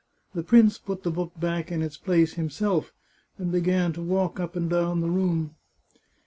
The 0.33 0.41
prince 0.41 0.79
put 0.79 1.03
the 1.03 1.11
book 1.11 1.39
back 1.39 1.71
in 1.71 1.83
its 1.83 1.95
place 1.95 2.33
himself, 2.33 2.91
and 3.37 3.51
began 3.51 3.93
to 3.93 4.01
walk 4.01 4.39
up 4.39 4.55
and 4.55 4.67
down 4.67 4.99
the 5.01 5.11
room. 5.11 5.53